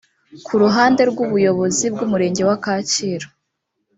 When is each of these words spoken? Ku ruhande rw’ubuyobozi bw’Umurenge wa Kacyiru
Ku 0.45 0.53
ruhande 0.63 1.01
rw’ubuyobozi 1.11 1.85
bw’Umurenge 1.93 2.41
wa 2.49 2.57
Kacyiru 2.63 3.27